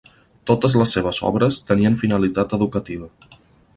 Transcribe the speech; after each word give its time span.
Totes 0.51 0.75
les 0.81 0.93
seves 0.95 1.19
obres 1.29 1.59
tenien 1.73 1.99
finalitat 2.03 2.57
educativa. 2.59 3.11